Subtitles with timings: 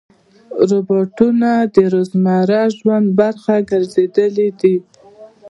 [0.69, 4.75] روبوټونه د روزمره ژوند برخه ګرځېدلي دي.